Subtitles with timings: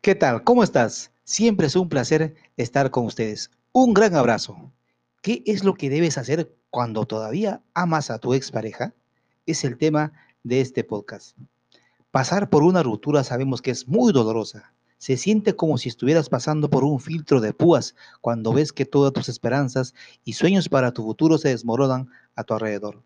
[0.00, 0.44] ¿Qué tal?
[0.44, 1.10] ¿Cómo estás?
[1.24, 3.50] Siempre es un placer estar con ustedes.
[3.72, 4.72] Un gran abrazo.
[5.22, 8.94] ¿Qué es lo que debes hacer cuando todavía amas a tu expareja?
[9.44, 10.12] Es el tema
[10.44, 11.36] de este podcast.
[12.12, 14.72] Pasar por una ruptura sabemos que es muy dolorosa.
[14.98, 19.12] Se siente como si estuvieras pasando por un filtro de púas cuando ves que todas
[19.12, 23.02] tus esperanzas y sueños para tu futuro se desmoronan a tu alrededor.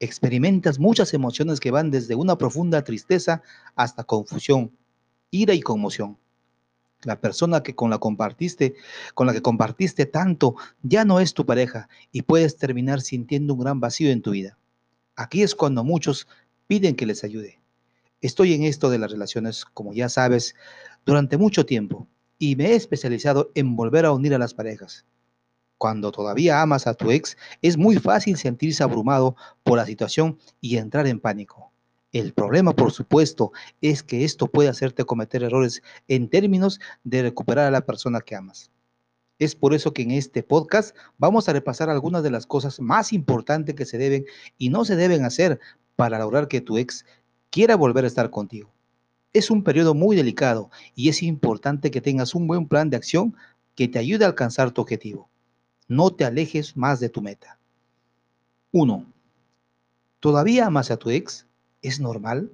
[0.00, 3.42] Experimentas muchas emociones que van desde una profunda tristeza
[3.76, 4.72] hasta confusión,
[5.30, 6.21] ira y conmoción.
[7.04, 8.74] La persona que con la compartiste,
[9.14, 13.60] con la que compartiste tanto, ya no es tu pareja y puedes terminar sintiendo un
[13.60, 14.58] gran vacío en tu vida.
[15.16, 16.28] Aquí es cuando muchos
[16.66, 17.60] piden que les ayude.
[18.20, 20.54] Estoy en esto de las relaciones, como ya sabes,
[21.04, 22.06] durante mucho tiempo
[22.38, 25.04] y me he especializado en volver a unir a las parejas.
[25.78, 29.34] Cuando todavía amas a tu ex, es muy fácil sentirse abrumado
[29.64, 31.71] por la situación y entrar en pánico.
[32.12, 37.66] El problema, por supuesto, es que esto puede hacerte cometer errores en términos de recuperar
[37.66, 38.70] a la persona que amas.
[39.38, 43.14] Es por eso que en este podcast vamos a repasar algunas de las cosas más
[43.14, 44.26] importantes que se deben
[44.58, 45.58] y no se deben hacer
[45.96, 47.06] para lograr que tu ex
[47.48, 48.70] quiera volver a estar contigo.
[49.32, 53.34] Es un periodo muy delicado y es importante que tengas un buen plan de acción
[53.74, 55.30] que te ayude a alcanzar tu objetivo.
[55.88, 57.58] No te alejes más de tu meta.
[58.70, 59.06] 1.
[60.20, 61.46] ¿Todavía amas a tu ex?
[61.82, 62.52] ¿Es normal?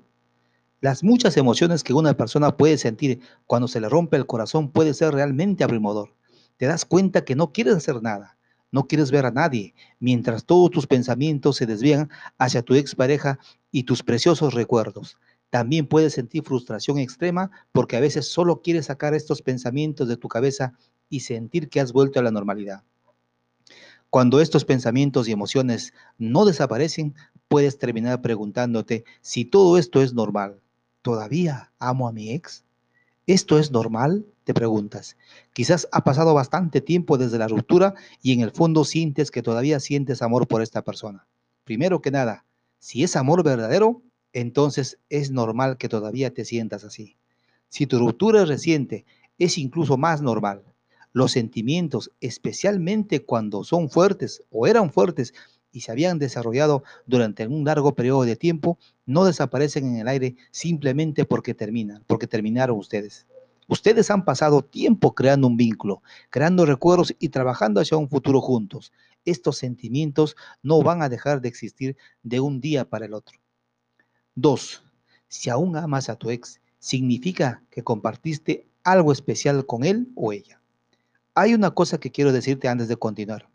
[0.80, 4.94] Las muchas emociones que una persona puede sentir cuando se le rompe el corazón puede
[4.94, 6.14] ser realmente abrumador.
[6.56, 8.38] Te das cuenta que no quieres hacer nada,
[8.72, 13.38] no quieres ver a nadie, mientras todos tus pensamientos se desvían hacia tu expareja
[13.70, 15.18] y tus preciosos recuerdos.
[15.50, 20.28] También puedes sentir frustración extrema porque a veces solo quieres sacar estos pensamientos de tu
[20.28, 20.72] cabeza
[21.10, 22.82] y sentir que has vuelto a la normalidad.
[24.10, 27.14] Cuando estos pensamientos y emociones no desaparecen,
[27.46, 30.60] puedes terminar preguntándote si todo esto es normal.
[31.02, 32.64] ¿Todavía amo a mi ex?
[33.26, 34.24] ¿Esto es normal?
[34.44, 35.18] Te preguntas.
[35.52, 39.78] Quizás ha pasado bastante tiempo desde la ruptura y en el fondo sientes que todavía
[39.78, 41.26] sientes amor por esta persona.
[41.64, 42.46] Primero que nada,
[42.78, 44.00] si es amor verdadero,
[44.32, 47.18] entonces es normal que todavía te sientas así.
[47.68, 49.04] Si tu ruptura es reciente,
[49.36, 50.64] es incluso más normal.
[51.18, 55.34] Los sentimientos, especialmente cuando son fuertes o eran fuertes,
[55.72, 60.36] y se habían desarrollado durante un largo periodo de tiempo, no desaparecen en el aire
[60.52, 63.26] simplemente porque terminan, porque terminaron ustedes.
[63.66, 68.92] Ustedes han pasado tiempo creando un vínculo, creando recuerdos y trabajando hacia un futuro juntos.
[69.24, 73.40] Estos sentimientos no van a dejar de existir de un día para el otro.
[74.36, 74.84] Dos,
[75.26, 80.58] si aún amas a tu ex, significa que compartiste algo especial con él o ella.
[81.40, 83.48] Hay una cosa que quiero decirte antes de continuar.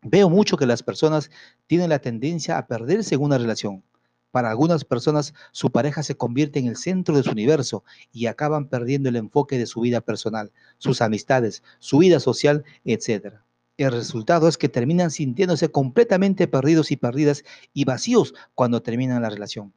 [0.00, 1.30] Veo mucho que las personas
[1.66, 3.84] tienen la tendencia a perderse en una relación.
[4.30, 8.66] Para algunas personas, su pareja se convierte en el centro de su universo y acaban
[8.66, 13.34] perdiendo el enfoque de su vida personal, sus amistades, su vida social, etc.
[13.76, 17.44] El resultado es que terminan sintiéndose completamente perdidos y perdidas
[17.74, 19.74] y vacíos cuando terminan la relación.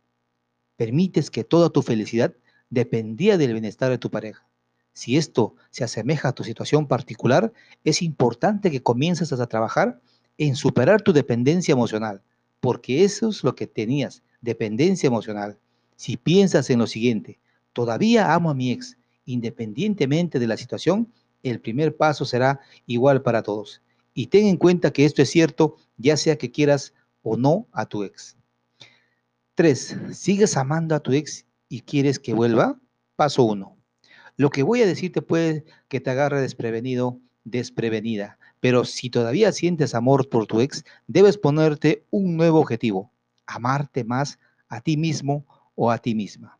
[0.77, 2.33] Permites que toda tu felicidad
[2.69, 4.47] dependía del bienestar de tu pareja.
[4.95, 7.51] Si esto se asemeja a tu situación particular,
[7.83, 9.99] es importante que comiences a trabajar
[10.37, 12.21] en superar tu dependencia emocional,
[12.61, 15.59] porque eso es lo que tenías, dependencia emocional.
[15.97, 17.39] Si piensas en lo siguiente,
[17.73, 21.11] todavía amo a mi ex, independientemente de la situación,
[21.43, 23.81] el primer paso será igual para todos.
[24.13, 27.85] Y ten en cuenta que esto es cierto, ya sea que quieras o no a
[27.85, 28.37] tu ex.
[29.55, 29.97] 3.
[30.13, 32.79] ¿Sigues amando a tu ex y quieres que vuelva?
[33.17, 33.74] Paso 1.
[34.37, 38.37] Lo que voy a decirte puede que te agarre desprevenido, desprevenida.
[38.59, 43.11] Pero si todavía sientes amor por tu ex, debes ponerte un nuevo objetivo,
[43.45, 46.59] amarte más a ti mismo o a ti misma.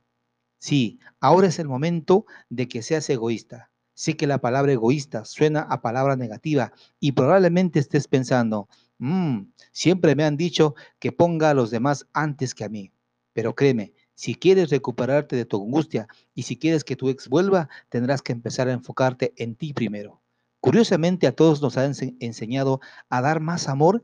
[0.60, 3.72] Sí, ahora es el momento de que seas egoísta.
[3.94, 10.16] Sé que la palabra egoísta suena a palabra negativa y probablemente estés pensando, mm, siempre
[10.16, 12.92] me han dicho que ponga a los demás antes que a mí.
[13.34, 17.70] Pero créeme, si quieres recuperarte de tu angustia y si quieres que tu ex vuelva,
[17.90, 20.22] tendrás que empezar a enfocarte en ti primero.
[20.62, 22.80] Curiosamente a todos nos han enseñado
[23.10, 24.02] a dar más amor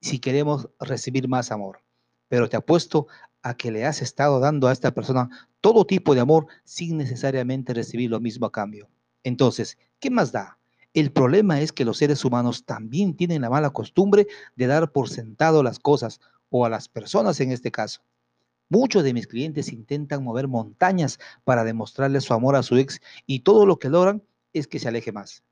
[0.00, 1.82] si queremos recibir más amor.
[2.28, 3.06] Pero te apuesto
[3.42, 5.30] a que le has estado dando a esta persona
[5.60, 8.90] todo tipo de amor sin necesariamente recibir lo mismo a cambio.
[9.22, 10.58] Entonces, ¿qué más da?
[10.92, 15.08] El problema es que los seres humanos también tienen la mala costumbre de dar por
[15.08, 18.02] sentado las cosas o a las personas en este caso.
[18.74, 23.38] Muchos de mis clientes intentan mover montañas para demostrarle su amor a su ex y
[23.44, 25.44] todo lo que logran es que se aleje más.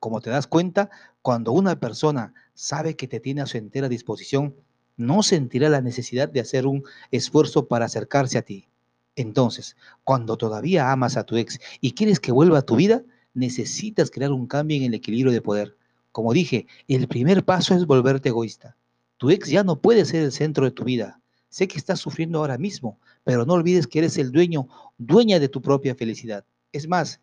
[0.00, 0.88] Como te das cuenta,
[1.20, 4.54] cuando una persona sabe que te tiene a su entera disposición,
[4.96, 8.70] no sentirá la necesidad de hacer un esfuerzo para acercarse a ti.
[9.16, 13.02] Entonces, cuando todavía amas a tu ex y quieres que vuelva a tu vida,
[13.34, 15.76] necesitas crear un cambio en el equilibrio de poder.
[16.10, 18.78] Como dije, el primer paso es volverte egoísta.
[19.18, 21.20] Tu ex ya no puede ser el centro de tu vida.
[21.54, 24.66] Sé que estás sufriendo ahora mismo, pero no olvides que eres el dueño,
[24.98, 26.44] dueña de tu propia felicidad.
[26.72, 27.20] Es más,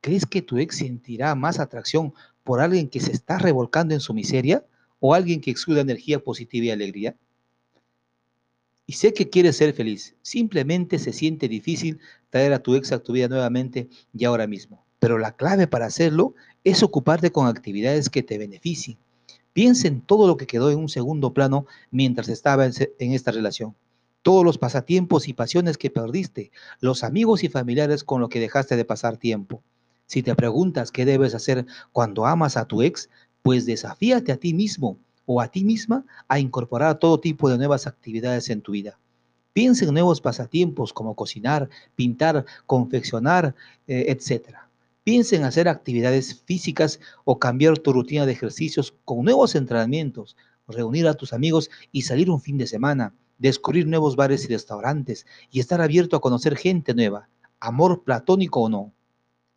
[0.00, 2.14] ¿crees que tu ex sentirá más atracción
[2.44, 4.64] por alguien que se está revolcando en su miseria
[5.00, 7.16] o alguien que exuda energía positiva y alegría?
[8.86, 11.98] Y sé que quieres ser feliz, simplemente se siente difícil
[12.30, 14.86] traer a tu ex a tu vida nuevamente y ahora mismo.
[15.00, 18.96] Pero la clave para hacerlo es ocuparte con actividades que te beneficien.
[19.56, 23.74] Piensa en todo lo que quedó en un segundo plano mientras estaba en esta relación.
[24.20, 26.50] Todos los pasatiempos y pasiones que perdiste,
[26.80, 29.62] los amigos y familiares con los que dejaste de pasar tiempo.
[30.04, 33.08] Si te preguntas qué debes hacer cuando amas a tu ex,
[33.40, 37.86] pues desafíate a ti mismo o a ti misma a incorporar todo tipo de nuevas
[37.86, 38.98] actividades en tu vida.
[39.54, 43.54] Piensa en nuevos pasatiempos como cocinar, pintar, confeccionar,
[43.86, 44.65] eh, etc.
[45.06, 50.36] Piensa en hacer actividades físicas o cambiar tu rutina de ejercicios con nuevos entrenamientos,
[50.66, 55.24] reunir a tus amigos y salir un fin de semana, descubrir nuevos bares y restaurantes
[55.52, 57.28] y estar abierto a conocer gente nueva,
[57.60, 58.92] amor platónico o no.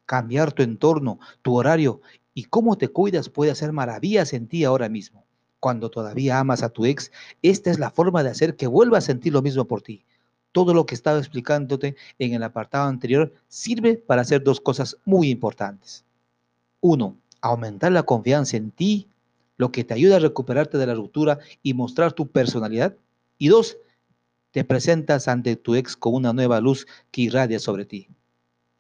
[0.06, 2.02] Cambiar tu entorno, tu horario
[2.36, 5.26] y cómo te cuidas puede hacer maravillas en ti ahora mismo
[5.60, 7.12] cuando todavía amas a tu ex,
[7.42, 10.06] esta es la forma de hacer que vuelva a sentir lo mismo por ti.
[10.52, 15.30] Todo lo que estaba explicándote en el apartado anterior sirve para hacer dos cosas muy
[15.30, 16.06] importantes.
[16.82, 19.08] Uno, aumentar la confianza en ti,
[19.58, 22.96] lo que te ayuda a recuperarte de la ruptura y mostrar tu personalidad.
[23.38, 23.78] Y dos,
[24.52, 28.08] te presentas ante tu ex con una nueva luz que irradia sobre ti.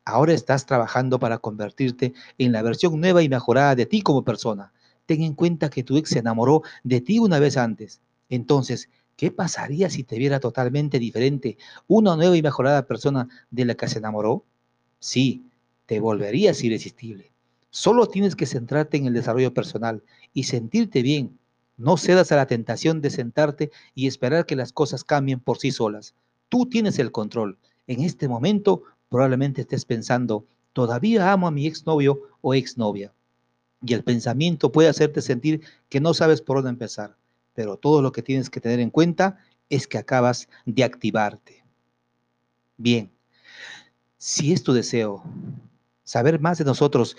[0.06, 4.74] Ahora estás trabajando para convertirte en la versión nueva y mejorada de ti como persona
[5.10, 8.00] ten en cuenta que tu ex se enamoró de ti una vez antes.
[8.30, 8.90] Entonces,
[9.20, 11.58] ¿qué pasaría si te viera totalmente diferente,
[11.90, 14.46] una nueva y mejorada persona de la que se enamoró?
[15.00, 15.44] Sí,
[15.88, 17.34] te volverías irresistible.
[17.70, 21.38] Solo tienes que centrarte en el desarrollo personal y sentirte bien.
[21.76, 25.72] No cedas a la tentación de sentarte y esperar que las cosas cambien por sí
[25.72, 26.16] solas.
[26.48, 27.58] Tú tienes el control.
[27.88, 33.12] En este momento probablemente estés pensando, todavía amo a mi exnovio o exnovia.
[33.86, 37.18] Y el pensamiento puede hacerte sentir que no sabes por dónde empezar,
[37.60, 39.38] pero todo lo que tienes que tener en cuenta
[39.70, 41.66] es que acabas de activarte.
[42.78, 43.12] Bien,
[44.18, 45.22] si es tu deseo
[46.06, 47.18] saber más de nosotros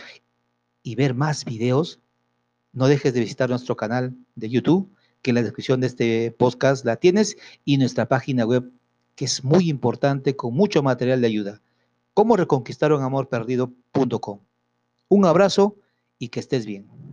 [0.83, 2.01] y ver más videos,
[2.73, 4.91] no dejes de visitar nuestro canal de YouTube,
[5.21, 8.73] que en la descripción de este podcast la tienes, y nuestra página web,
[9.17, 11.61] que es muy importante, con mucho material de ayuda.
[12.15, 14.41] Cómo reconquistar amor perdido.com.
[15.09, 15.77] Un abrazo
[16.19, 17.10] y que estés bien.